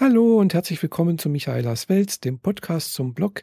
[0.00, 3.42] Hallo und herzlich willkommen zu Michaelas Welt, dem Podcast zum Blog.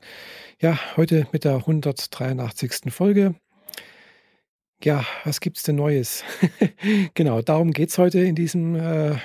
[0.62, 2.94] Ja, heute mit der 183.
[2.94, 3.36] Folge.
[4.82, 6.24] Ja, was gibt's denn Neues?
[7.14, 9.18] genau, darum geht's heute in diesem, äh,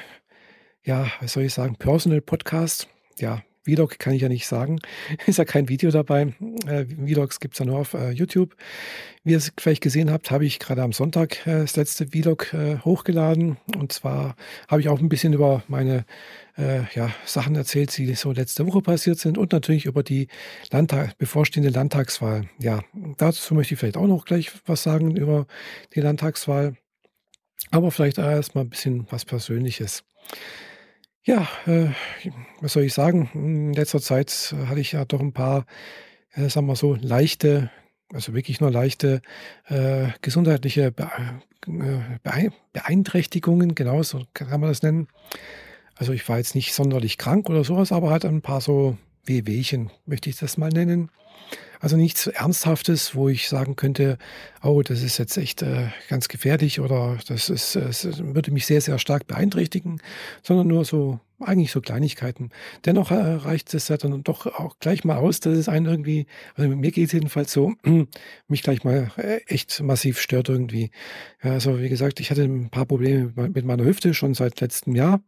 [0.82, 2.88] ja, was soll ich sagen, Personal Podcast.
[3.20, 3.44] Ja,
[3.74, 4.78] Vlog kann ich ja nicht sagen.
[5.26, 6.34] Ist ja kein Video dabei.
[6.66, 8.56] Äh, Vlogs gibt es ja nur auf äh, YouTube.
[9.22, 12.52] Wie ihr es vielleicht gesehen habt, habe ich gerade am Sonntag äh, das letzte Vlog
[12.54, 13.58] äh, hochgeladen.
[13.76, 14.36] Und zwar
[14.68, 16.04] habe ich auch ein bisschen über meine
[16.56, 20.28] äh, ja, Sachen erzählt, die so letzte Woche passiert sind und natürlich über die
[20.70, 22.48] Landtag bevorstehende Landtagswahl.
[22.58, 22.82] Ja,
[23.18, 25.46] dazu möchte ich vielleicht auch noch gleich was sagen über
[25.94, 26.76] die Landtagswahl.
[27.70, 30.02] Aber vielleicht erst mal ein bisschen was Persönliches.
[31.22, 31.88] Ja, äh,
[32.60, 33.28] was soll ich sagen?
[33.34, 35.66] In letzter Zeit hatte ich ja doch ein paar,
[36.32, 37.70] äh, sagen wir so, leichte,
[38.12, 39.20] also wirklich nur leichte
[39.66, 41.10] äh, gesundheitliche Be
[41.66, 45.08] äh, Beeinträchtigungen, genau so kann man das nennen.
[45.94, 49.90] Also ich war jetzt nicht sonderlich krank oder sowas, aber halt ein paar so Wehwehchen,
[50.06, 51.10] möchte ich das mal nennen.
[51.80, 54.18] Also nichts Ernsthaftes, wo ich sagen könnte,
[54.62, 58.82] oh, das ist jetzt echt äh, ganz gefährlich oder das, ist, das würde mich sehr,
[58.82, 60.00] sehr stark beeinträchtigen,
[60.42, 62.50] sondern nur so, eigentlich so Kleinigkeiten.
[62.84, 66.26] Dennoch äh, reicht es ja dann doch auch gleich mal aus, dass es einen irgendwie,
[66.54, 67.72] also mir geht es jedenfalls so,
[68.48, 70.90] mich gleich mal äh, echt massiv stört irgendwie.
[71.42, 74.94] Ja, also wie gesagt, ich hatte ein paar Probleme mit meiner Hüfte schon seit letztem
[74.94, 75.22] Jahr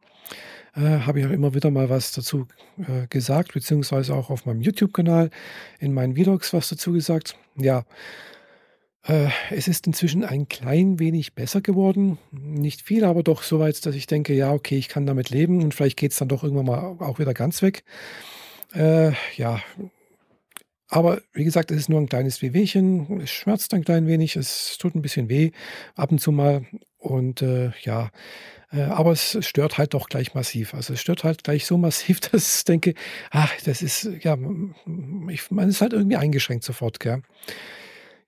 [0.74, 2.46] äh, habe ich auch immer wieder mal was dazu
[2.78, 5.30] äh, gesagt, beziehungsweise auch auf meinem YouTube-Kanal
[5.78, 7.36] in meinen Vlogs was dazu gesagt.
[7.56, 7.84] Ja,
[9.04, 12.18] äh, es ist inzwischen ein klein wenig besser geworden.
[12.30, 15.62] Nicht viel, aber doch so weit, dass ich denke, ja, okay, ich kann damit leben
[15.62, 17.84] und vielleicht geht es dann doch irgendwann mal auch wieder ganz weg.
[18.74, 19.60] Äh, ja,
[20.92, 23.22] aber wie gesagt, es ist nur ein kleines Wehwehchen.
[23.22, 25.50] Es schmerzt ein klein wenig, es tut ein bisschen weh
[25.96, 26.66] ab und zu mal.
[26.98, 28.10] Und äh, ja,
[28.70, 30.74] äh, aber es stört halt doch gleich massiv.
[30.74, 32.92] Also es stört halt gleich so massiv, dass ich denke,
[33.30, 34.36] ach, das ist, ja,
[35.30, 37.22] ich, man ist halt irgendwie eingeschränkt sofort, gell.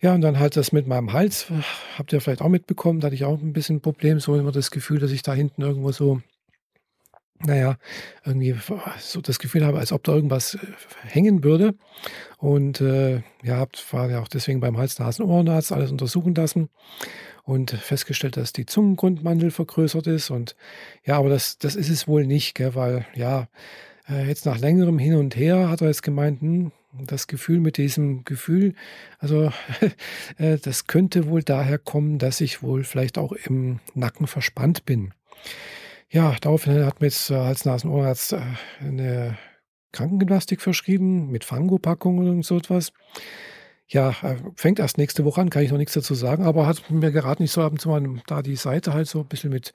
[0.01, 1.47] Ja, und dann halt das mit meinem Hals,
[1.99, 4.53] habt ihr vielleicht auch mitbekommen, da hatte ich auch ein bisschen ein Problem, so immer
[4.53, 6.23] das Gefühl, dass ich da hinten irgendwo so,
[7.41, 7.77] naja,
[8.25, 8.55] irgendwie
[8.99, 10.59] so das Gefühl habe, als ob da irgendwas äh,
[11.03, 11.75] hängen würde.
[12.39, 16.69] Und äh, ja, war ja auch deswegen beim Hals-Nasen-Ohrenarzt alles untersuchen lassen
[17.45, 20.31] und festgestellt, dass die Zungengrundmandel vergrößert ist.
[20.31, 20.57] Und
[21.05, 23.49] ja, aber das, das ist es wohl nicht, gell, weil ja,
[24.09, 27.77] äh, jetzt nach längerem Hin und Her hat er jetzt gemeint, hm, das Gefühl mit
[27.77, 28.75] diesem Gefühl,
[29.19, 29.53] also
[30.39, 35.13] äh, das könnte wohl daher kommen, dass ich wohl vielleicht auch im Nacken verspannt bin.
[36.11, 38.41] Ja, daraufhin hat mir jetzt äh, als Nasen-Ohrenarzt äh,
[38.81, 39.39] eine
[39.93, 42.93] Krankengymnastik verschrieben mit Fangopackungen und so etwas.
[43.95, 46.91] Ja, äh, fängt erst nächste Woche an, kann ich noch nichts dazu sagen, aber hat
[46.91, 49.51] mir geraten, ich soll ab und zu mal da die Seite halt so ein bisschen
[49.51, 49.73] mit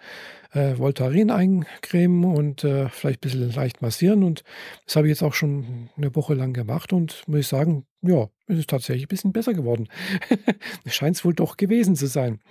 [0.52, 4.24] äh, Voltaren eincremen und äh, vielleicht ein bisschen leicht massieren.
[4.24, 4.44] Und
[4.85, 8.28] das habe ich jetzt auch schon eine Woche lang gemacht und muss ich sagen, ja,
[8.47, 9.88] es ist tatsächlich ein bisschen besser geworden.
[10.86, 12.41] Scheint es wohl doch gewesen zu sein.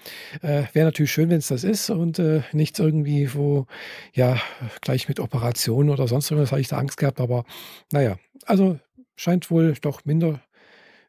[0.40, 3.66] Äh, Wäre natürlich schön, wenn es das ist und äh, nichts irgendwie, wo,
[4.14, 4.40] ja,
[4.80, 7.44] gleich mit Operationen oder sonst irgendwas habe ich da Angst gehabt, aber
[7.92, 8.78] naja, also
[9.16, 10.40] scheint wohl doch minder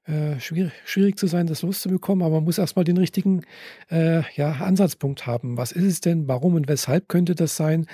[0.10, 3.44] äh, schwierig, schwierig, zu sein, das loszubekommen, aber man muss erstmal den richtigen
[3.92, 5.58] äh, ja, Ansatzpunkt haben.
[5.58, 6.28] Was ist es denn?
[6.28, 7.86] Warum und weshalb könnte das sein,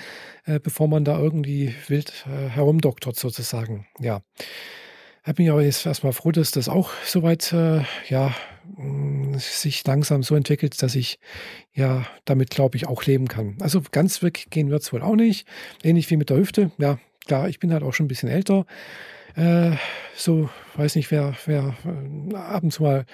[0.45, 3.85] äh, bevor man da irgendwie wild äh, herumdoktert sozusagen?
[3.99, 4.21] Ja.
[5.27, 8.33] Ich bin aber jetzt erstmal froh, dass das auch soweit äh, ja,
[8.77, 11.19] mm, sich langsam so entwickelt, dass ich
[11.73, 13.57] ja damit, glaube ich, auch leben kann.
[13.59, 15.47] Also ganz weggehen wird es wohl auch nicht.
[15.83, 16.71] Ähnlich wie mit der Hüfte.
[16.77, 18.65] Ja, klar, ich bin halt auch schon ein bisschen älter.
[19.35, 19.71] Äh,
[20.15, 23.05] so, weiß nicht, wer, wer äh, ab und zu mal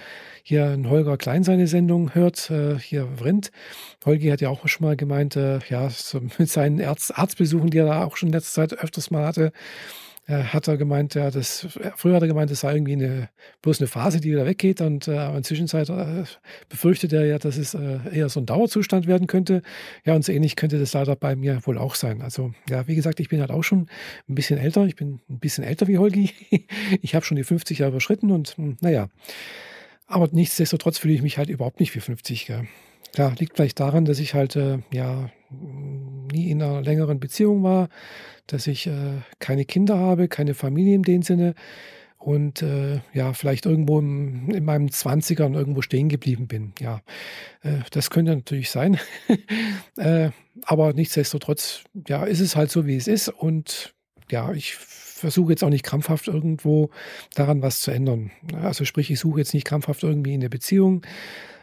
[0.44, 3.52] hier in Holger Klein seine Sendung hört, äh, hier Vrind.
[4.06, 7.80] Holgi hat ja auch schon mal gemeint, äh, ja, so mit seinen Arzt, Arztbesuchen, die
[7.80, 9.52] er da auch schon in letzter Zeit öfters mal hatte,
[10.32, 13.30] hat er gemeint, ja, das, früher hat er gemeint, das sei irgendwie eine,
[13.62, 14.82] bloß eine Phase, die wieder weggeht.
[14.82, 16.24] Und äh, in Zwischenzeit äh,
[16.70, 19.62] befürchtet er ja, dass es äh, eher so ein Dauerzustand werden könnte.
[20.06, 22.22] Ja, und so ähnlich könnte das leider bei mir wohl auch sein.
[22.22, 23.88] Also, ja, wie gesagt, ich bin halt auch schon
[24.30, 24.86] ein bisschen älter.
[24.86, 26.32] Ich bin ein bisschen älter wie Holgi.
[27.02, 29.10] ich habe schon die 50 Jahre überschritten und hm, naja.
[30.08, 32.46] Aber nichtsdestotrotz fühle ich mich halt überhaupt nicht wie 50.
[32.46, 32.68] Gell.
[33.14, 35.30] Klar, liegt vielleicht daran, dass ich halt, äh, ja,
[36.32, 37.90] nie in einer längeren Beziehung war,
[38.52, 41.56] dass ich äh, keine Kinder habe, keine Familie in dem Sinne
[42.22, 46.74] und äh, ja, vielleicht irgendwo im, in meinem 20ern irgendwo stehen geblieben bin.
[46.80, 47.02] Ja,
[47.64, 49.00] äh, das könnte natürlich sein.
[49.98, 50.30] äh,
[50.64, 53.30] aber nichtsdestotrotz, ja, ist es halt so, wie es ist.
[53.30, 53.96] Und
[54.30, 56.92] ja, ich versuche jetzt auch nicht krampfhaft irgendwo
[57.34, 58.32] daran was zu ändern.
[58.62, 61.02] Also sprich, ich suche jetzt nicht krampfhaft irgendwie in der Beziehung,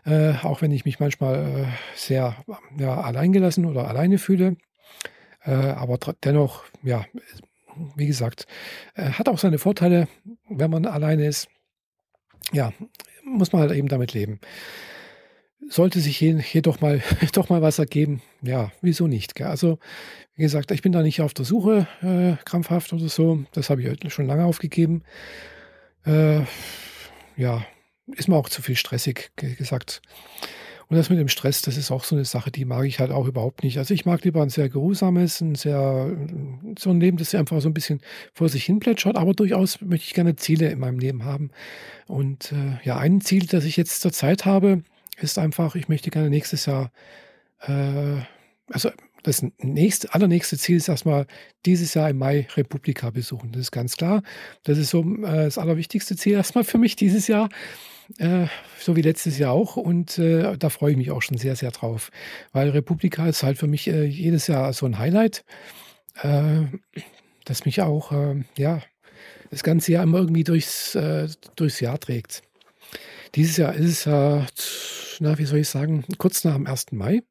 [0.05, 2.37] äh, auch wenn ich mich manchmal äh, sehr
[2.79, 4.57] ja, alleingelassen oder alleine fühle.
[5.49, 7.07] Äh, aber dennoch, ja,
[7.97, 8.47] wie gesagt,
[8.95, 10.07] äh, hat auch seine Vorteile,
[10.49, 11.49] wenn man alleine ist.
[12.53, 12.73] Ja,
[13.25, 14.41] muss man halt eben damit leben.
[15.71, 17.03] Sollte sich hier, hier doch, mal,
[17.33, 19.35] doch mal was ergeben, ja, wieso nicht?
[19.35, 19.47] Gell?
[19.47, 19.79] Also,
[20.35, 23.45] wie gesagt, ich bin da nicht auf der Suche, äh, krampfhaft oder so.
[23.53, 25.03] Das habe ich schon lange aufgegeben.
[26.05, 26.43] Äh,
[27.37, 27.65] ja,
[28.07, 30.03] ist mir auch zu viel stressig gesagt.
[30.89, 33.11] Und das mit dem Stress, das ist auch so eine Sache, die mag ich halt
[33.11, 33.77] auch überhaupt nicht.
[33.77, 36.17] Also ich mag lieber ein sehr geruhsames, ein sehr,
[36.79, 38.01] so ein Leben, das einfach so ein bisschen
[38.33, 41.51] vor sich hin plätschert, aber durchaus möchte ich gerne Ziele in meinem Leben haben.
[42.07, 44.83] Und äh, ja, ein Ziel, das ich jetzt zur Zeit habe,
[45.21, 46.91] ist einfach, ich möchte gerne nächstes Jahr,
[47.61, 48.23] äh,
[48.71, 48.91] also
[49.25, 51.27] das nächste, allernächste Ziel ist erstmal
[51.67, 53.53] dieses Jahr im Mai Republika besuchen.
[53.53, 54.23] Das ist ganz klar.
[54.63, 57.51] Das ist so äh, das allerwichtigste Ziel erstmal für mich dieses Jahr.
[58.17, 58.47] Äh,
[58.79, 59.77] so wie letztes Jahr auch.
[59.77, 62.11] Und äh, da freue ich mich auch schon sehr, sehr drauf.
[62.53, 65.45] Weil Republika ist halt für mich äh, jedes Jahr so ein Highlight,
[66.23, 66.63] äh,
[67.45, 68.81] das mich auch, äh, ja,
[69.51, 72.43] das ganze Jahr immer irgendwie durchs, äh, durchs Jahr trägt.
[73.35, 76.93] Dieses Jahr ist es na, wie soll ich sagen, kurz nach dem 1.
[76.93, 77.23] Mai.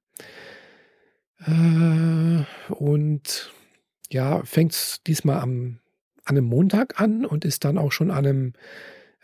[2.69, 3.51] und
[4.12, 5.79] ja, fängt es diesmal am,
[6.25, 8.53] an einem Montag an und ist dann auch schon an einem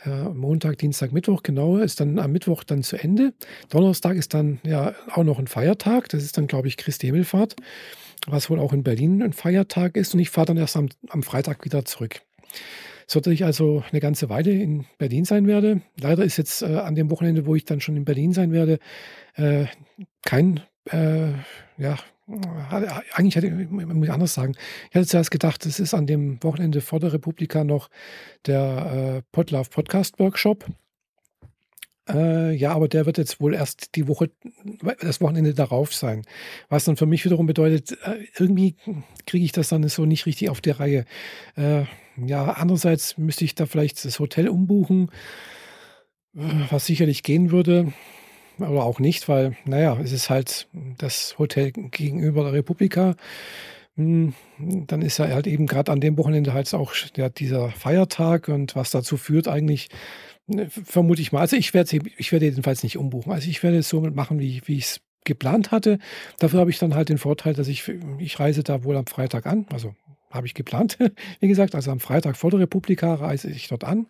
[0.05, 3.33] Montag, Dienstag, Mittwoch, genau, ist dann am Mittwoch dann zu Ende.
[3.69, 6.09] Donnerstag ist dann ja auch noch ein Feiertag.
[6.09, 7.55] Das ist dann, glaube ich, Christi Himmelfahrt,
[8.27, 10.13] was wohl auch in Berlin ein Feiertag ist.
[10.13, 12.21] Und ich fahre dann erst am, am Freitag wieder zurück.
[13.07, 15.81] Sollte ich also eine ganze Weile in Berlin sein werde.
[15.99, 18.79] Leider ist jetzt äh, an dem Wochenende, wo ich dann schon in Berlin sein werde,
[19.35, 19.65] äh,
[20.25, 21.31] kein äh,
[21.77, 21.97] ja,
[23.13, 24.55] eigentlich hätte ich, muss ich anders sagen.
[24.89, 27.89] Ich hatte zuerst gedacht, es ist an dem Wochenende vor der Republika noch
[28.45, 30.65] der äh, Podlove Podcast Workshop.
[32.09, 34.29] Äh, ja, aber der wird jetzt wohl erst die Woche,
[34.99, 36.23] das Wochenende darauf sein.
[36.69, 38.75] Was dann für mich wiederum bedeutet, äh, irgendwie
[39.25, 41.05] kriege ich das dann so nicht richtig auf die Reihe.
[41.55, 41.83] Äh,
[42.17, 45.11] ja, andererseits müsste ich da vielleicht das Hotel umbuchen,
[46.35, 47.93] äh, was sicherlich gehen würde
[48.59, 50.67] oder auch nicht, weil, naja, es ist halt
[50.97, 53.15] das Hotel gegenüber der Republika.
[53.95, 58.47] Hm, dann ist ja halt eben gerade an dem Wochenende halt auch ja, dieser Feiertag
[58.47, 59.89] und was dazu führt eigentlich,
[60.47, 61.41] ne, vermute ich mal.
[61.41, 63.31] Also ich werde ich werde jedenfalls nicht umbuchen.
[63.31, 65.99] Also ich werde es so machen, wie, wie ich es geplant hatte.
[66.39, 69.45] Dafür habe ich dann halt den Vorteil, dass ich, ich reise da wohl am Freitag
[69.45, 69.67] an.
[69.71, 69.95] Also
[70.31, 70.97] habe ich geplant,
[71.39, 71.75] wie gesagt.
[71.75, 74.07] Also am Freitag vor der Republika reise ich dort an.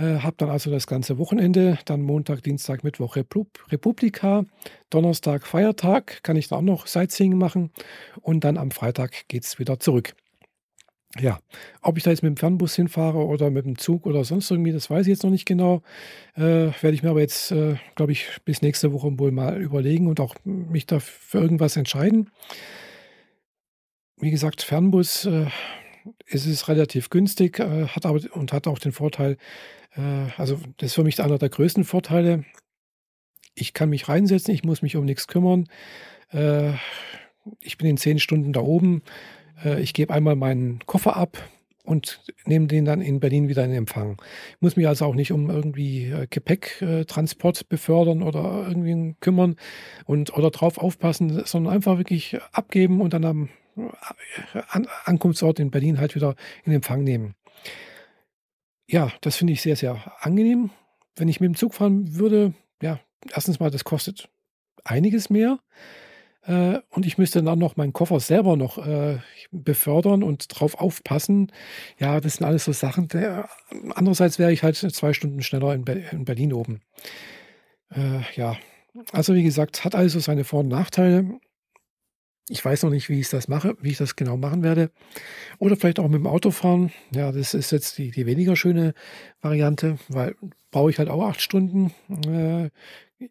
[0.00, 4.46] Äh, habe dann also das ganze Wochenende, dann Montag, Dienstag, Mittwoch Republika,
[4.88, 7.70] Donnerstag Feiertag, kann ich da auch noch Sightseeing machen
[8.22, 10.14] und dann am Freitag geht es wieder zurück.
[11.18, 11.40] Ja,
[11.82, 14.72] ob ich da jetzt mit dem Fernbus hinfahre oder mit dem Zug oder sonst irgendwie,
[14.72, 15.82] das weiß ich jetzt noch nicht genau.
[16.34, 20.06] Äh, Werde ich mir aber jetzt, äh, glaube ich, bis nächste Woche wohl mal überlegen
[20.06, 22.30] und auch mich da für irgendwas entscheiden.
[24.16, 25.28] Wie gesagt, Fernbus
[26.04, 29.36] äh, ist es relativ günstig, äh, hat aber und hat auch den Vorteil,
[29.96, 32.44] äh, also das ist für mich einer der größten Vorteile.
[33.54, 35.68] Ich kann mich reinsetzen, ich muss mich um nichts kümmern.
[36.30, 36.72] Äh,
[37.60, 39.02] ich bin in zehn Stunden da oben.
[39.64, 41.38] Äh, ich gebe einmal meinen Koffer ab
[41.84, 44.22] und nehme den dann in Berlin wieder in Empfang.
[44.52, 49.56] Ich muss mich also auch nicht um irgendwie Gepäcktransport befördern oder irgendwie kümmern
[50.04, 53.48] und oder drauf aufpassen, sondern einfach wirklich abgeben und dann am
[55.04, 56.34] Ankunftsort in Berlin halt wieder
[56.64, 57.34] in Empfang nehmen.
[58.88, 60.70] Ja, das finde ich sehr, sehr angenehm.
[61.16, 63.00] Wenn ich mit dem Zug fahren würde, ja,
[63.32, 64.28] erstens mal, das kostet
[64.84, 65.58] einiges mehr.
[66.42, 69.18] Äh, und ich müsste dann noch meinen Koffer selber noch äh,
[69.50, 71.52] befördern und drauf aufpassen.
[71.98, 73.08] Ja, das sind alles so Sachen.
[73.08, 73.48] Der,
[73.94, 76.80] andererseits wäre ich halt zwei Stunden schneller in, Be in Berlin oben.
[77.90, 78.56] Äh, ja,
[79.12, 81.38] also wie gesagt, hat also seine Vor- und Nachteile.
[82.50, 84.90] Ich weiß noch nicht, wie ich das mache, wie ich das genau machen werde.
[85.58, 86.90] Oder vielleicht auch mit dem Auto fahren.
[87.14, 88.92] Ja, das ist jetzt die, die weniger schöne
[89.40, 90.34] Variante, weil
[90.72, 91.92] brauche ich halt auch acht Stunden.
[92.26, 92.70] Äh,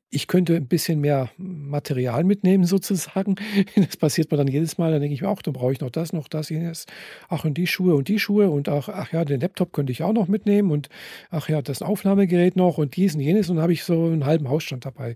[0.10, 3.36] ich könnte ein bisschen mehr Material mitnehmen sozusagen.
[3.76, 4.92] Das passiert mir dann jedes Mal.
[4.92, 6.86] Dann denke ich mir auch, dann brauche ich noch das, noch das, jenes.
[7.28, 10.04] Ach, und die Schuhe und die Schuhe und ach, ach ja, den Laptop könnte ich
[10.04, 10.90] auch noch mitnehmen und
[11.32, 14.26] ach ja, das Aufnahmegerät noch und dies und jenes und dann habe ich so einen
[14.26, 15.16] halben Hausstand dabei.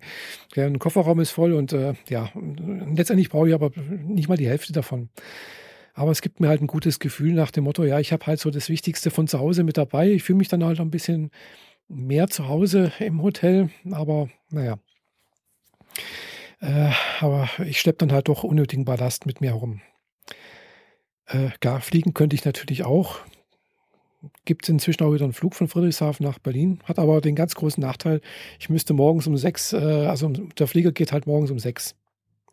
[0.55, 2.31] Der Kofferraum ist voll und äh, ja,
[2.93, 3.71] letztendlich brauche ich aber
[4.07, 5.09] nicht mal die Hälfte davon.
[5.93, 8.39] Aber es gibt mir halt ein gutes Gefühl nach dem Motto, ja, ich habe halt
[8.39, 10.09] so das Wichtigste von zu Hause mit dabei.
[10.11, 11.29] Ich fühle mich dann halt ein bisschen
[11.87, 14.79] mehr zu Hause im Hotel, aber naja.
[16.59, 19.81] Äh, aber ich schleppe dann halt doch unnötigen Ballast mit mir herum.
[21.25, 23.19] Äh, gar fliegen könnte ich natürlich auch.
[24.45, 27.55] Gibt es inzwischen auch wieder einen Flug von Friedrichshafen nach Berlin, hat aber den ganz
[27.55, 28.21] großen Nachteil,
[28.59, 31.95] ich müsste morgens um sechs, äh, also der Flieger geht halt morgens um sechs.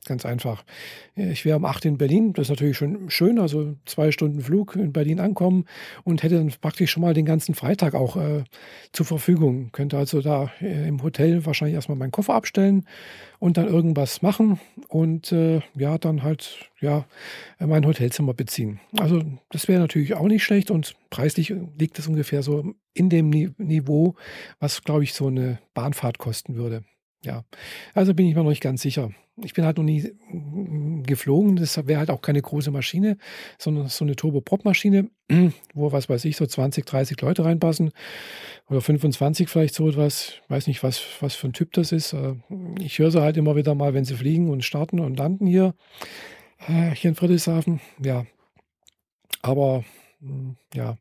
[0.06, 0.64] Ganz einfach.
[1.14, 4.74] Ich wäre um 8 in Berlin, das ist natürlich schon schön, also zwei Stunden Flug
[4.74, 5.66] in Berlin ankommen
[6.04, 8.44] und hätte dann praktisch schon mal den ganzen Freitag auch äh,
[8.92, 9.72] zur Verfügung.
[9.72, 12.86] Könnte also da äh, im Hotel wahrscheinlich erstmal meinen Koffer abstellen
[13.40, 17.04] und dann irgendwas machen und äh, ja, dann halt ja
[17.58, 18.80] mein Hotelzimmer beziehen.
[18.98, 23.28] Also das wäre natürlich auch nicht schlecht und preislich liegt es ungefähr so in dem
[23.28, 24.14] Niveau,
[24.60, 26.84] was glaube ich so eine Bahnfahrt kosten würde.
[27.22, 27.44] Ja,
[27.94, 29.10] also bin ich mir noch nicht ganz sicher.
[29.42, 31.56] Ich bin halt noch nie mm, geflogen.
[31.56, 33.18] Das wäre halt auch keine große Maschine,
[33.58, 35.10] sondern so eine Turboprop-Maschine,
[35.74, 37.90] wo, was weiß ich, so 20, 30 Leute reinpassen.
[38.68, 40.34] Oder 25 vielleicht so etwas.
[40.44, 42.14] Ich weiß nicht, was, was für ein Typ das ist.
[42.14, 42.36] Äh,
[42.78, 45.74] ich höre sie halt immer wieder mal, wenn sie fliegen und starten und landen hier,
[46.66, 47.80] äh, hier in Friedrichshafen.
[48.02, 48.24] Ja,
[49.42, 49.84] aber
[50.20, 50.96] mm, ja,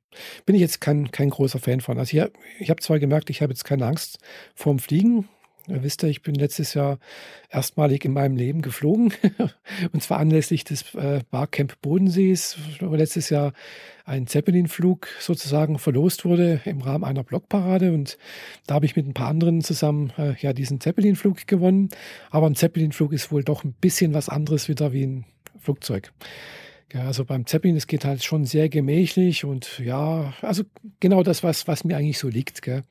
[0.45, 1.97] bin ich jetzt kein, kein großer Fan von.
[1.97, 4.19] Also hier, ich habe zwar gemerkt, ich habe jetzt keine Angst
[4.53, 5.29] vorm Fliegen,
[5.69, 6.99] Ihr wisst ja, ich bin letztes Jahr
[7.49, 9.13] erstmalig in meinem Leben geflogen.
[9.91, 13.53] und zwar anlässlich des äh, Barcamp Bodensees, wo letztes Jahr
[14.05, 17.93] ein Zeppelin-Flug sozusagen verlost wurde im Rahmen einer Blockparade.
[17.93, 18.17] Und
[18.67, 21.89] da habe ich mit ein paar anderen zusammen äh, ja diesen Zeppelin-Flug gewonnen.
[22.31, 25.25] Aber ein Zeppelin-Flug ist wohl doch ein bisschen was anderes wieder wie ein
[25.59, 26.11] Flugzeug.
[26.93, 30.63] Ja, also beim Zeppelin, es geht halt schon sehr gemächlich und ja, also
[30.99, 32.63] genau das, was, was mir eigentlich so liegt.
[32.63, 32.83] Gell.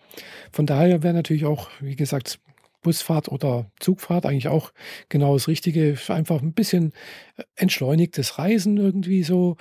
[0.53, 2.39] Von daher wäre natürlich auch, wie gesagt,
[2.83, 4.73] Busfahrt oder Zugfahrt eigentlich auch
[5.09, 5.97] genau das Richtige.
[6.09, 6.93] Einfach ein bisschen
[7.37, 9.57] äh, entschleunigtes Reisen irgendwie so.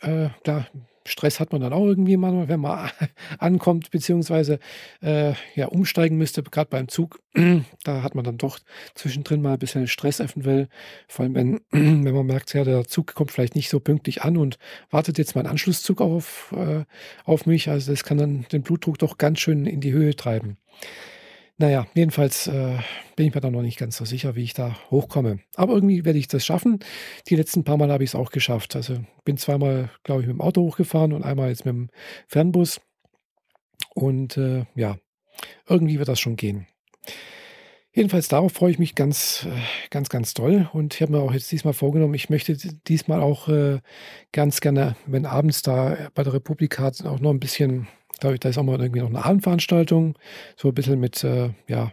[0.00, 0.66] Äh, klar,
[1.06, 2.90] Stress hat man dann auch irgendwie mal, wenn man
[3.38, 4.58] ankommt, beziehungsweise
[5.02, 7.20] äh, ja, umsteigen müsste, gerade beim Zug.
[7.84, 8.58] da hat man dann doch
[8.94, 10.68] zwischendrin mal ein bisschen Stress eventuell.
[11.08, 14.36] Vor allem, wenn, wenn man merkt, ja, der Zug kommt vielleicht nicht so pünktlich an
[14.36, 14.58] und
[14.90, 16.84] wartet jetzt mein Anschlusszug auf, äh,
[17.24, 17.68] auf mich.
[17.68, 20.56] Also das kann dann den Blutdruck doch ganz schön in die Höhe treiben.
[21.56, 22.78] Naja, jedenfalls äh,
[23.14, 25.38] bin ich mir da noch nicht ganz so sicher, wie ich da hochkomme.
[25.54, 26.80] Aber irgendwie werde ich das schaffen.
[27.28, 28.74] Die letzten paar Mal habe ich es auch geschafft.
[28.74, 31.90] Also bin zweimal, glaube ich, mit dem Auto hochgefahren und einmal jetzt mit dem
[32.26, 32.80] Fernbus.
[33.94, 34.96] Und äh, ja,
[35.68, 36.66] irgendwie wird das schon gehen.
[37.92, 39.56] Jedenfalls darauf freue ich mich ganz, äh,
[39.90, 40.68] ganz, ganz toll.
[40.72, 42.56] Und ich habe mir auch jetzt diesmal vorgenommen, ich möchte
[42.88, 43.78] diesmal auch äh,
[44.32, 47.86] ganz gerne, wenn abends da bei der Republika auch noch ein bisschen
[48.20, 50.18] da, da ist auch mal irgendwie noch eine Abendveranstaltung,
[50.56, 51.92] so ein bisschen mit, äh, ja,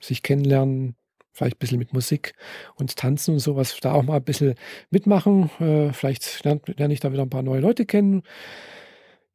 [0.00, 0.96] sich kennenlernen,
[1.32, 2.34] vielleicht ein bisschen mit Musik
[2.76, 4.54] und Tanzen und sowas, da auch mal ein bisschen
[4.90, 5.50] mitmachen.
[5.60, 8.22] Äh, vielleicht lerne, lerne ich da wieder ein paar neue Leute kennen.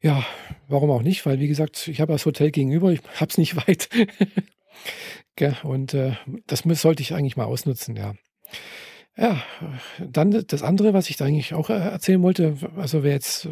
[0.02, 0.26] Ja,
[0.68, 1.26] warum auch nicht?
[1.26, 3.90] Weil, wie gesagt, ich habe das Hotel gegenüber, ich habe es nicht weit.
[5.64, 6.14] und äh,
[6.48, 8.16] das sollte ich eigentlich mal ausnutzen, ja.
[9.22, 9.44] Ja,
[10.00, 13.50] dann das andere, was ich da eigentlich auch äh, erzählen wollte, also wer jetzt äh,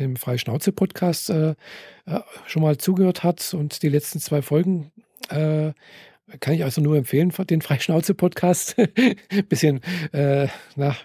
[0.00, 1.50] dem Freischnauze-Podcast äh,
[2.06, 4.90] äh, schon mal zugehört hat und die letzten zwei Folgen,
[5.28, 5.74] äh,
[6.40, 8.74] kann ich also nur empfehlen, den Freischnauze-Podcast.
[9.48, 9.80] bisschen,
[10.10, 10.96] äh, na,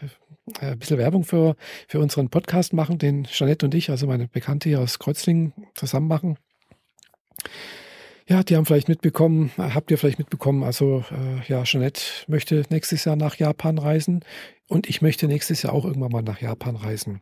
[0.61, 1.55] ein bisschen Werbung für,
[1.87, 6.07] für unseren Podcast machen, den Jeanette und ich, also meine Bekannte hier aus Kreuzlingen, zusammen
[6.07, 6.39] machen.
[8.27, 13.05] Ja, die haben vielleicht mitbekommen, habt ihr vielleicht mitbekommen, also äh, ja, Jeanette möchte nächstes
[13.05, 14.25] Jahr nach Japan reisen
[14.67, 17.21] und ich möchte nächstes Jahr auch irgendwann mal nach Japan reisen.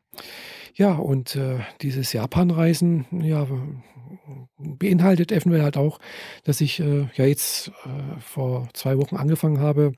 [0.76, 3.48] Ja, und äh, dieses Japan-Reisen, ja,
[4.58, 6.00] beinhaltet eventuell halt auch,
[6.44, 9.94] dass ich äh, ja jetzt äh, vor zwei Wochen angefangen habe,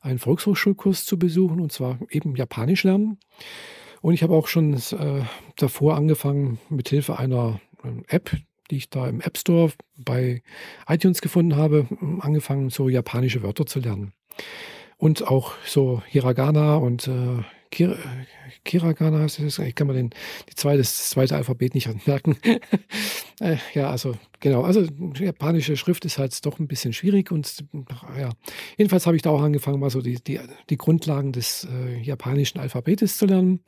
[0.00, 3.18] einen Volkshochschulkurs zu besuchen und zwar eben Japanisch lernen.
[4.00, 5.22] Und ich habe auch schon äh,
[5.56, 8.36] davor angefangen, mit Hilfe einer ähm, App,
[8.70, 10.42] die ich da im App Store bei
[10.88, 11.86] iTunes gefunden habe,
[12.20, 14.12] angefangen, so japanische Wörter zu lernen.
[14.96, 17.96] Und auch so Hiragana und äh, Kir
[18.64, 19.58] Kiragana heißt das.
[19.58, 20.10] Ich kann mir den,
[20.48, 22.36] die zweite, das zweite Alphabet nicht merken.
[23.40, 24.62] äh, ja, also genau.
[24.62, 24.84] Also
[25.18, 27.64] japanische Schrift ist halt doch ein bisschen schwierig und
[28.18, 28.30] ja.
[28.76, 32.58] Jedenfalls habe ich da auch angefangen, mal so die, die, die Grundlagen des äh, japanischen
[32.58, 33.60] Alphabetes zu lernen.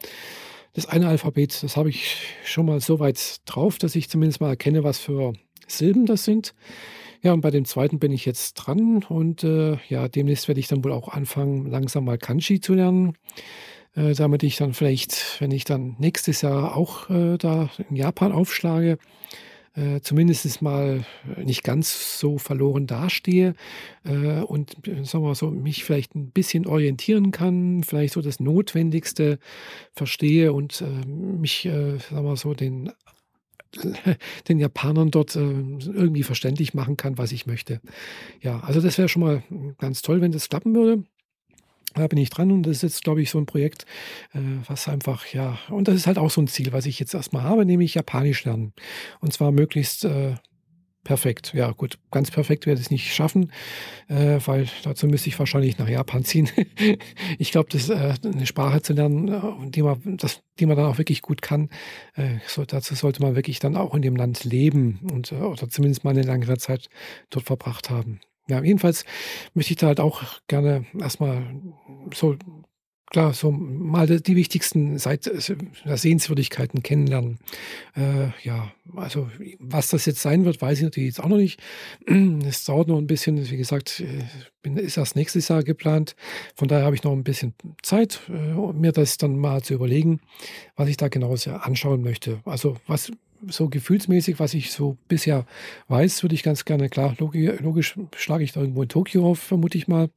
[0.73, 4.51] Das eine Alphabet, das habe ich schon mal so weit drauf, dass ich zumindest mal
[4.51, 5.33] erkenne, was für
[5.67, 6.55] Silben das sind.
[7.23, 10.69] Ja, und bei dem zweiten bin ich jetzt dran und äh, ja, demnächst werde ich
[10.69, 13.15] dann wohl auch anfangen, langsam mal Kanji zu lernen,
[13.95, 18.33] äh, damit ich dann vielleicht, wenn ich dann nächstes Jahr auch äh, da in Japan
[18.33, 18.97] aufschlage,
[19.75, 21.05] äh, zumindest mal
[21.37, 23.55] nicht ganz so verloren dastehe
[24.05, 28.41] äh, und äh, sagen wir so, mich vielleicht ein bisschen orientieren kann, vielleicht so das
[28.41, 29.39] Notwendigste
[29.93, 32.91] verstehe und äh, mich, äh, sagen wir so, den
[34.49, 37.81] den Japanern dort äh, irgendwie verständlich machen kann, was ich möchte.
[38.41, 39.45] Ja, also das wäre schon mal
[39.79, 41.05] ganz toll, wenn das klappen würde.
[41.95, 43.85] Da bin ich dran und das ist jetzt, glaube ich, so ein Projekt,
[44.33, 47.15] äh, was einfach, ja, und das ist halt auch so ein Ziel, was ich jetzt
[47.15, 48.73] erstmal habe, nämlich Japanisch lernen.
[49.21, 50.35] Und zwar möglichst, äh,
[51.03, 53.53] Perfekt, ja gut, ganz perfekt werde ich es nicht schaffen,
[54.09, 56.51] äh, weil dazu müsste ich wahrscheinlich nach Japan ziehen.
[57.39, 60.85] ich glaube, das äh, eine Sprache zu lernen, äh, die man, das, die man dann
[60.85, 61.71] auch wirklich gut kann,
[62.17, 66.05] äh, so, dazu sollte man wirklich dann auch in dem Land leben und oder zumindest
[66.05, 66.91] mal eine längere Zeit
[67.31, 68.21] dort verbracht haben.
[68.51, 69.05] Ja, jedenfalls
[69.55, 71.43] möchte ich da halt auch gerne erstmal
[72.13, 72.37] so
[73.11, 77.39] klar, so mal die wichtigsten Seit äh, Sehenswürdigkeiten kennenlernen.
[77.97, 79.29] Äh, ja, also
[79.59, 81.61] was das jetzt sein wird, weiß ich natürlich jetzt auch noch nicht.
[82.47, 83.51] Es dauert noch ein bisschen.
[83.51, 86.15] Wie gesagt, äh, ist erst nächstes Jahr geplant.
[86.55, 90.21] Von daher habe ich noch ein bisschen Zeit, äh, mir das dann mal zu überlegen,
[90.77, 92.41] was ich da genau anschauen möchte.
[92.45, 93.13] Also was
[93.49, 95.47] so gefühlsmäßig, was ich so bisher
[95.89, 99.39] weiß, würde ich ganz gerne, klar, logisch, logisch schlage ich da irgendwo in Tokio auf,
[99.39, 100.11] vermute ich mal.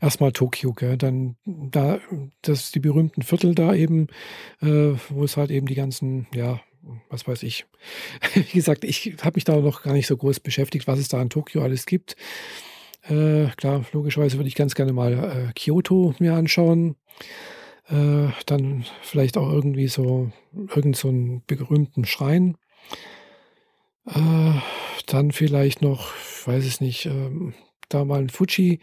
[0.00, 0.96] Erstmal Tokio, gell?
[0.96, 2.00] dann da,
[2.42, 4.08] das die berühmten Viertel da eben,
[4.60, 6.60] äh, wo es halt eben die ganzen, ja,
[7.08, 7.66] was weiß ich.
[8.34, 11.20] Wie gesagt, ich habe mich da noch gar nicht so groß beschäftigt, was es da
[11.20, 12.16] in Tokio alles gibt.
[13.02, 16.96] Äh, klar, logischerweise würde ich ganz gerne mal äh, Kyoto mir anschauen.
[17.88, 22.56] Äh, dann vielleicht auch irgendwie so irgend so einen berühmten Schrein.
[24.06, 24.52] Äh,
[25.06, 26.12] dann vielleicht noch,
[26.46, 27.54] weiß ich nicht, ähm,
[27.88, 28.80] da mal ein Fuji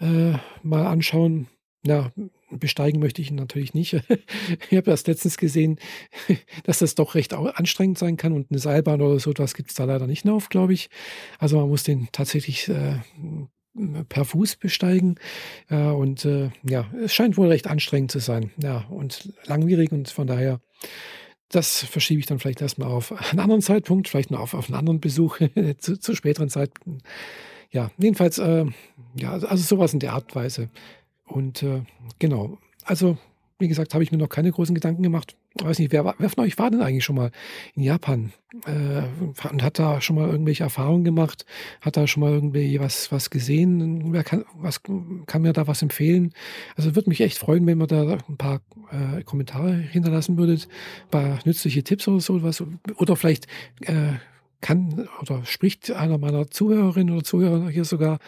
[0.00, 1.48] äh, mal anschauen.
[1.84, 2.12] Ja,
[2.50, 3.92] besteigen möchte ich ihn natürlich nicht.
[4.70, 5.78] ich habe erst letztens gesehen,
[6.64, 9.76] dass das doch recht anstrengend sein kann und eine Seilbahn oder so, das gibt es
[9.76, 10.90] da leider nicht mehr auf, glaube ich.
[11.38, 13.00] Also man muss den tatsächlich äh,
[14.08, 15.16] per Fuß besteigen.
[15.68, 18.50] Äh, und äh, ja, es scheint wohl recht anstrengend zu sein.
[18.62, 20.60] Ja, und langwierig und von daher
[21.50, 24.78] das verschiebe ich dann vielleicht erstmal auf einen anderen Zeitpunkt, vielleicht noch auf, auf einen
[24.78, 25.38] anderen Besuch
[25.78, 27.00] zu, zu späteren Zeiten
[27.70, 28.66] ja, jedenfalls, äh,
[29.14, 30.70] ja, also sowas in der Art Weise.
[31.26, 31.82] Und äh,
[32.18, 33.18] genau, also
[33.58, 35.36] wie gesagt, habe ich mir noch keine großen Gedanken gemacht.
[35.56, 37.30] Ich weiß nicht, wer, wer von euch war denn eigentlich schon mal
[37.74, 38.32] in Japan
[38.66, 39.02] äh,
[39.48, 41.46] und hat da schon mal irgendwelche Erfahrungen gemacht?
[41.80, 44.12] Hat da schon mal irgendwie was, was gesehen?
[44.12, 44.82] Wer kann, was,
[45.26, 46.32] kann mir da was empfehlen?
[46.76, 50.68] Also würde mich echt freuen, wenn ihr da ein paar äh, Kommentare hinterlassen würdet,
[51.06, 52.62] ein paar nützliche Tipps oder so was.
[52.96, 53.46] Oder vielleicht
[53.80, 54.14] äh,
[54.60, 58.18] kann oder spricht einer meiner Zuhörerinnen oder Zuhörer hier sogar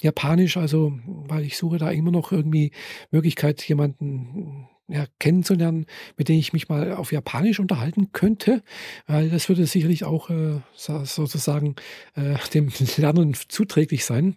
[0.00, 2.72] Japanisch, also weil ich suche da immer noch irgendwie
[3.10, 8.62] Möglichkeit, jemanden ja, kennenzulernen, mit dem ich mich mal auf Japanisch unterhalten könnte,
[9.06, 11.76] weil das würde sicherlich auch äh, sozusagen
[12.16, 14.36] äh, dem Lernen zuträglich sein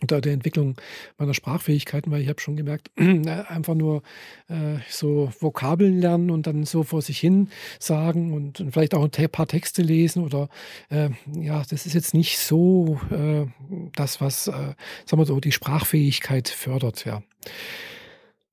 [0.00, 0.76] unter der Entwicklung
[1.16, 4.02] meiner Sprachfähigkeiten, weil ich habe schon gemerkt, einfach nur
[4.48, 9.02] äh, so Vokabeln lernen und dann so vor sich hin sagen und, und vielleicht auch
[9.02, 10.48] ein paar Texte lesen oder
[10.90, 13.46] äh, ja, das ist jetzt nicht so äh,
[13.96, 17.22] das, was, äh, sagen wir so, die Sprachfähigkeit fördert, ja.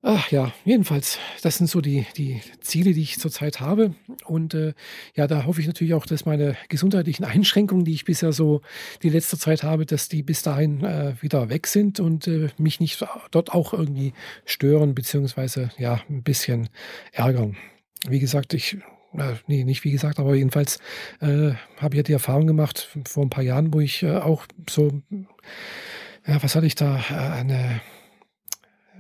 [0.08, 3.96] Ach ja, jedenfalls, das sind so die, die Ziele, die ich zurzeit habe.
[4.26, 4.76] Und äh,
[5.16, 8.62] ja, da hoffe ich natürlich auch, dass meine gesundheitlichen Einschränkungen, die ich bisher so
[9.02, 12.80] die letzte Zeit habe, dass die bis dahin äh, wieder weg sind und äh, mich
[12.80, 14.14] nicht dort auch irgendwie
[14.46, 16.70] stören, beziehungsweise ja, ein bisschen
[17.12, 17.58] ärgern.
[18.08, 18.78] Wie gesagt, ich
[19.18, 20.78] äh, nee, nicht wie gesagt, aber jedenfalls
[21.20, 24.46] äh, habe ich ja die Erfahrung gemacht vor ein paar Jahren, wo ich äh, auch
[24.70, 25.02] so,
[26.28, 27.82] ja, was hatte ich da, äh, eine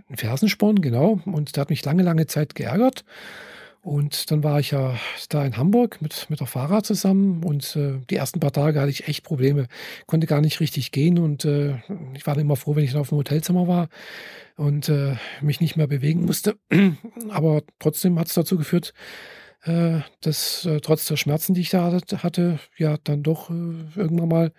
[0.09, 1.19] ein Fersensporn, genau.
[1.25, 3.03] Und der hat mich lange, lange Zeit geärgert.
[3.85, 4.97] Und dann war ich ja
[5.29, 8.89] da in Hamburg mit, mit der Fahrer zusammen und äh, die ersten paar Tage hatte
[8.89, 9.67] ich echt Probleme,
[10.07, 11.75] konnte gar nicht richtig gehen und äh,
[12.15, 13.89] ich war dann immer froh, wenn ich dann auf dem Hotelzimmer war
[14.55, 16.55] und äh, mich nicht mehr bewegen musste.
[17.29, 18.95] Aber trotzdem hat es dazu geführt,
[19.65, 21.91] äh, dass äh, trotz der Schmerzen, die ich da
[22.23, 23.53] hatte, ja dann doch äh,
[23.95, 24.51] irgendwann mal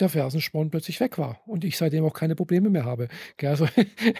[0.00, 3.08] der Fersensporn plötzlich weg war und ich seitdem auch keine Probleme mehr habe.
[3.42, 3.68] Also,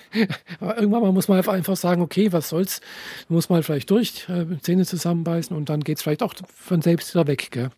[0.61, 2.81] irgendwann mal muss man einfach sagen, okay, was soll's,
[3.29, 7.15] muss man vielleicht durch, äh, Zähne zusammenbeißen und dann geht es vielleicht auch von selbst
[7.15, 7.49] wieder weg.
[7.51, 7.71] Gell?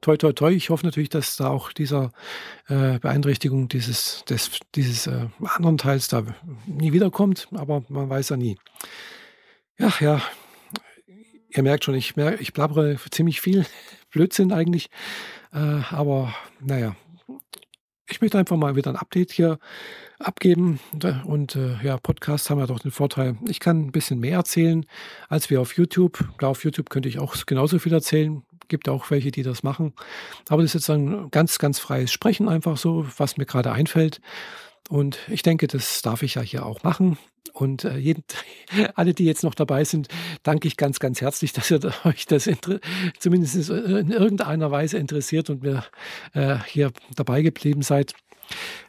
[0.00, 0.52] Toi, toi, toi.
[0.52, 2.12] Ich hoffe natürlich, dass da auch dieser
[2.68, 6.24] äh, Beeinträchtigung dieses, des, dieses äh, anderen Teils da
[6.66, 8.58] nie wiederkommt, aber man weiß ja nie.
[9.78, 10.22] Ja, ja,
[11.50, 13.66] ihr merkt schon, ich, mer ich blabbere ziemlich viel
[14.10, 14.90] Blödsinn eigentlich.
[15.52, 16.94] Äh, aber naja,
[18.08, 19.58] ich möchte einfach mal wieder ein Update hier
[20.18, 20.80] abgeben.
[21.24, 24.84] Und äh, ja, Podcasts haben ja doch den Vorteil, ich kann ein bisschen mehr erzählen
[25.28, 26.36] als wir auf YouTube.
[26.36, 28.42] Klar, auf YouTube könnte ich auch genauso viel erzählen.
[28.68, 29.94] Gibt auch welche, die das machen.
[30.48, 34.20] Aber das ist jetzt ein ganz, ganz freies Sprechen, einfach so, was mir gerade einfällt.
[34.90, 37.16] Und ich denke, das darf ich ja hier auch machen.
[37.52, 38.24] Und äh, jeden,
[38.96, 40.08] alle, die jetzt noch dabei sind,
[40.42, 42.50] danke ich ganz, ganz herzlich, dass ihr euch das
[43.20, 45.84] zumindest in irgendeiner Weise interessiert und mir
[46.34, 48.14] äh, hier dabei geblieben seid.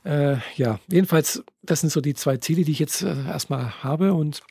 [0.04, 4.16] Äh, ja, jedenfalls, das sind so die zwei Ziele, die ich jetzt äh, erstmal habe.
[4.16, 4.42] Und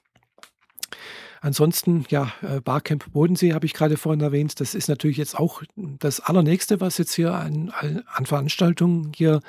[1.40, 4.60] ansonsten, ja, äh, Barcamp Bodensee habe ich gerade vorhin erwähnt.
[4.60, 7.72] Das ist natürlich jetzt auch das Allernächste, was jetzt hier an,
[8.06, 9.40] an Veranstaltungen hier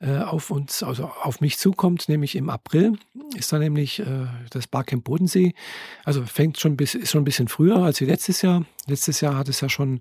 [0.00, 2.98] äh, auf uns, also auf mich zukommt, nämlich im April
[3.36, 5.54] ist da nämlich äh, das Barcamp Bodensee.
[6.04, 8.64] Also fängt schon bis, ist schon ein bisschen früher als letztes Jahr.
[8.86, 10.00] Letztes Jahr hat es ja schon,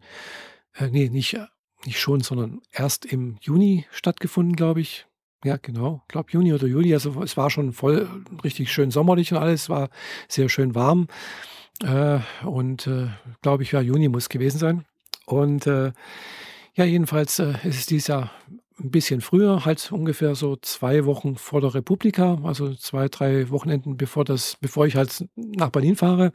[0.76, 1.38] äh, nee, nicht,
[1.86, 5.08] nicht schon, sondern erst im Juni stattgefunden, glaube ich.
[5.44, 6.02] Ja, genau.
[6.04, 6.94] Ich glaube Juni oder Juli.
[6.94, 8.08] Also es war schon voll
[8.44, 9.90] richtig schön sommerlich und alles, war
[10.28, 11.08] sehr schön warm.
[11.84, 13.08] Äh, und äh,
[13.42, 14.86] glaube ich, ja, Juni muss gewesen sein.
[15.26, 15.92] Und äh,
[16.76, 18.32] ja, jedenfalls äh, ist es dieses Jahr
[18.80, 23.98] ein bisschen früher, halt ungefähr so zwei Wochen vor der Republika, also zwei, drei Wochenenden
[23.98, 26.32] bevor das, bevor ich halt nach Berlin fahre.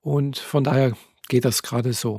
[0.00, 0.92] Und von daher
[1.28, 2.16] geht das gerade so.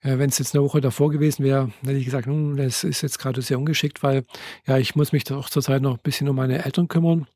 [0.00, 3.02] Äh, Wenn es jetzt eine Woche davor gewesen wäre, hätte ich gesagt, hm, das ist
[3.02, 4.24] jetzt gerade sehr ungeschickt, weil
[4.66, 7.26] ja, ich muss mich doch zurzeit noch ein bisschen um meine Eltern kümmern.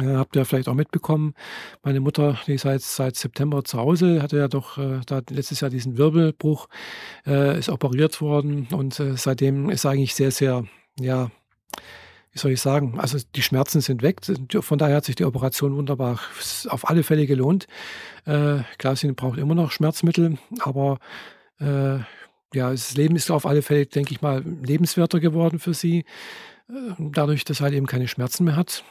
[0.00, 1.34] Äh, habt ihr vielleicht auch mitbekommen,
[1.82, 5.60] meine Mutter, die ist seit, seit September zu Hause, hatte ja doch äh, da letztes
[5.60, 6.68] Jahr diesen Wirbelbruch,
[7.26, 10.64] äh, ist operiert worden und äh, seitdem ist eigentlich sehr, sehr,
[10.98, 11.30] ja,
[12.32, 14.20] wie soll ich sagen, also die Schmerzen sind weg.
[14.60, 16.18] Von daher hat sich die Operation wunderbar
[16.68, 17.66] auf alle Fälle gelohnt.
[18.24, 20.98] Äh, klar, sie braucht immer noch Schmerzmittel, aber
[21.60, 21.98] äh,
[22.54, 26.04] ja, das Leben ist auf alle Fälle, denke ich mal, lebenswerter geworden für sie,
[26.70, 28.82] äh, dadurch, dass sie halt eben keine Schmerzen mehr hat.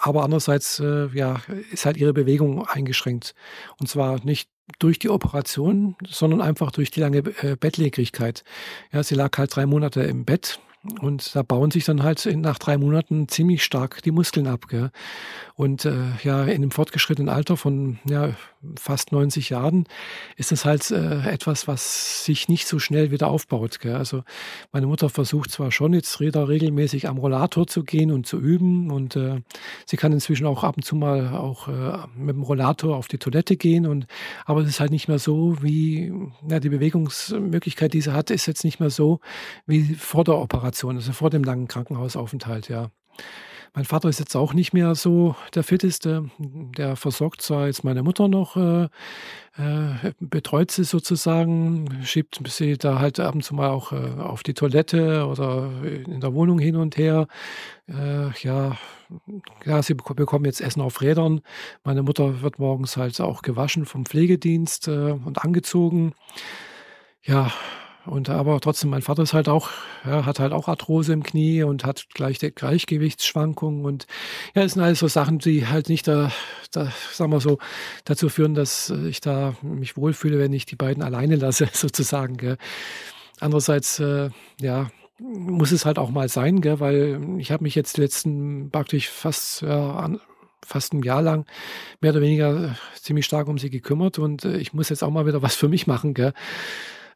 [0.00, 3.34] Aber andererseits äh, ja, ist halt ihre Bewegung eingeschränkt.
[3.80, 8.44] Und zwar nicht durch die Operation, sondern einfach durch die lange äh, Bettlägerigkeit.
[8.92, 10.60] Ja, sie lag halt drei Monate im Bett
[11.00, 14.68] und da bauen sich dann halt nach drei Monaten ziemlich stark die Muskeln ab.
[14.68, 14.90] Gell?
[15.54, 18.30] Und äh, ja, in einem fortgeschrittenen Alter von ja,
[18.76, 19.86] fast 90 Jahren
[20.36, 23.80] ist das halt äh, etwas, was sich nicht so schnell wieder aufbaut.
[23.80, 23.96] Gell?
[23.96, 24.22] Also
[24.72, 28.90] meine Mutter versucht zwar schon jetzt wieder regelmäßig am Rollator zu gehen und zu üben
[28.90, 29.40] und äh,
[29.84, 33.18] sie kann inzwischen auch ab und zu mal auch äh, mit dem Rollator auf die
[33.18, 34.06] Toilette gehen und
[34.44, 36.12] aber es ist halt nicht mehr so wie
[36.48, 39.20] ja, die Bewegungsmöglichkeit, die sie hat, ist jetzt nicht mehr so
[39.66, 42.90] wie vor der Operation, also vor dem langen Krankenhausaufenthalt, ja.
[43.74, 46.30] Mein Vater ist jetzt auch nicht mehr so der Fitteste.
[46.38, 48.84] Der versorgt zwar jetzt meine Mutter noch, äh,
[49.56, 54.42] äh, betreut sie sozusagen, schiebt sie da halt ab und zu mal auch äh, auf
[54.42, 57.28] die Toilette oder in der Wohnung hin und her.
[57.88, 58.76] Äh, ja,
[59.64, 61.40] ja, sie bekommen jetzt Essen auf Rädern.
[61.84, 66.14] Meine Mutter wird morgens halt auch gewaschen vom Pflegedienst äh, und angezogen.
[67.22, 67.52] Ja,
[68.08, 69.70] und aber trotzdem, mein Vater ist halt auch,
[70.04, 73.84] ja, hat halt auch Arthrose im Knie und hat gleich Gleichgewichtsschwankungen.
[73.84, 74.06] Und
[74.54, 76.32] ja, das sind alles so Sachen, die halt nicht da,
[76.72, 77.58] da, sagen wir so,
[78.04, 82.36] dazu führen, dass ich da mich wohlfühle, wenn ich die beiden alleine lasse, sozusagen.
[82.36, 82.56] Gell.
[83.40, 87.96] Andererseits, äh, ja, muss es halt auch mal sein, gell, weil ich habe mich jetzt
[87.96, 90.20] die letzten praktisch fast ja, an,
[90.64, 91.46] fast ein Jahr lang
[92.00, 95.26] mehr oder weniger ziemlich stark um sie gekümmert und äh, ich muss jetzt auch mal
[95.26, 96.34] wieder was für mich machen, gell?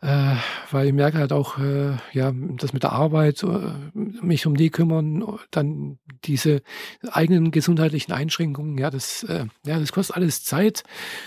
[0.03, 0.35] Äh,
[0.73, 4.71] weil ich merke halt auch, äh, ja, das mit der Arbeit, äh, mich um die
[4.71, 6.63] kümmern, dann diese
[7.09, 10.83] eigenen gesundheitlichen Einschränkungen, ja, das, äh, ja, das kostet alles Zeit,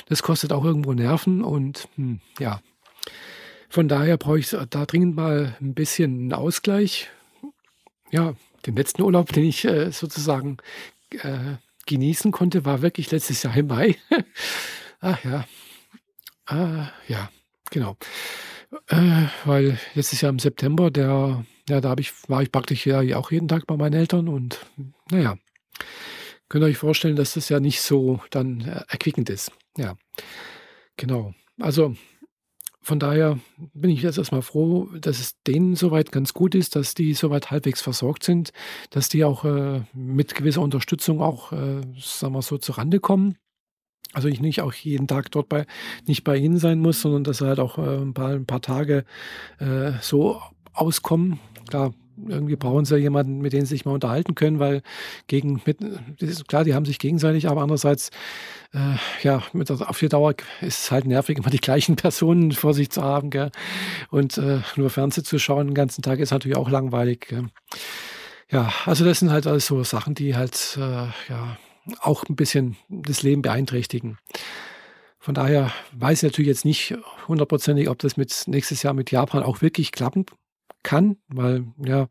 [0.08, 2.60] das kostet auch irgendwo Nerven und hm, ja,
[3.70, 7.10] von daher brauche ich da dringend mal ein bisschen einen Ausgleich.
[8.12, 8.34] Ja,
[8.66, 10.58] den letzten Urlaub, den ich äh, sozusagen
[11.12, 13.96] äh, genießen konnte, war wirklich letztes Jahr im Mai.
[15.00, 15.46] Ach ja.
[16.46, 17.30] Ah, ja,
[17.72, 17.98] genau.
[18.88, 23.32] Äh, weil letztes Jahr im September, der, ja, da ich, war ich praktisch ja auch
[23.32, 24.60] jeden Tag bei meinen Eltern und
[25.10, 25.38] naja,
[26.50, 29.52] könnt ihr euch vorstellen, dass das ja nicht so dann äh, erquickend ist.
[29.78, 29.96] Ja,
[30.98, 31.34] genau.
[31.60, 31.96] Also
[32.86, 33.40] von daher
[33.74, 37.50] bin ich jetzt erstmal froh, dass es denen soweit ganz gut ist, dass die soweit
[37.50, 38.52] halbwegs versorgt sind,
[38.92, 43.38] dass die auch äh, mit gewisser Unterstützung auch, äh, sagen wir so, zurande kommen.
[44.16, 45.66] Also ich nicht auch jeden Tag dort bei,
[46.08, 48.62] nicht bei ihnen sein muss, sondern dass sie halt auch äh, ein, paar, ein paar
[48.62, 49.04] Tage
[49.60, 50.42] äh, so
[50.74, 51.40] auskommen.
[51.68, 51.94] Klar,
[52.26, 54.84] irgendwie brauchen sie jemanden, mit dem sie sich mal unterhalten können, weil
[55.28, 55.80] gegen, mit,
[56.48, 58.10] klar, die haben sich gegenseitig, aber andererseits,
[58.74, 62.74] äh, ja, mit, auf die Dauer ist es halt nervig, immer die gleichen Personen vor
[62.74, 63.52] sich zu haben, gell?
[64.12, 67.28] Und äh, nur Fernsehen zu schauen den ganzen Tag ist natürlich auch langweilig.
[67.28, 67.48] Gell?
[68.50, 71.58] Ja, also das sind halt alles so Sachen, die halt, äh, ja,
[72.00, 74.18] auch ein bisschen das Leben beeinträchtigen.
[75.20, 76.96] Von daher weiß ich natürlich jetzt nicht
[77.28, 80.26] hundertprozentig, ob das mit nächstes Jahr mit Japan auch wirklich klappen
[80.84, 82.08] kann, weil ja,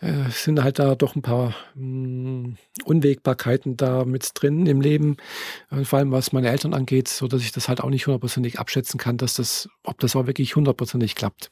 [0.00, 5.18] äh, sind halt da doch ein paar mh, hm, Unwägbarkeiten da mit drin im Leben,
[5.70, 8.58] äh, vor allem was meine Eltern angeht, so dass ich das halt auch nicht hundertprozentig
[8.58, 11.50] abschätzen kann, dass das, ob das auch wirklich hundertprozentig klappt.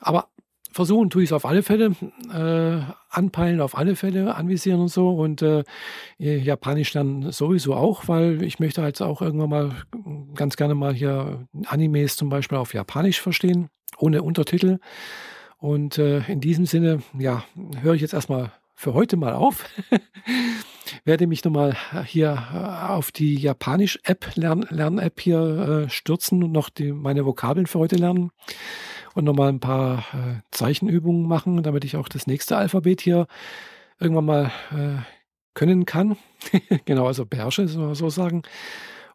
[0.00, 0.28] Aber
[0.74, 1.94] versuchen tue ich es auf alle Fälle,
[2.32, 5.10] äh, anpeilen auf alle Fälle, anvisieren und so.
[5.10, 5.62] Und äh,
[6.18, 9.72] Japanisch dann sowieso auch, weil ich möchte halt auch irgendwann mal
[10.34, 14.78] ganz gerne mal hier Animes zum Beispiel auf Japanisch verstehen, ohne Untertitel.
[15.58, 17.44] Und äh, in diesem Sinne, ja,
[17.80, 19.64] höre ich jetzt erstmal für heute mal auf.
[21.04, 26.92] Werde mich nochmal hier äh, auf die Japanisch-App, Lern-App hier äh, stürzen und noch die,
[26.92, 28.32] meine Vokabeln für heute lernen
[29.14, 33.26] und nochmal ein paar äh, Zeichenübungen machen, damit ich auch das nächste Alphabet hier
[33.98, 35.02] irgendwann mal äh,
[35.54, 36.16] können kann.
[36.84, 38.42] genau, also beherrsche, soll man so sagen.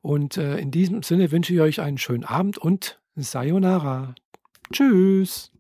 [0.01, 4.15] Und äh, in diesem Sinne wünsche ich euch einen schönen Abend und Sayonara.
[4.71, 5.51] Tschüss.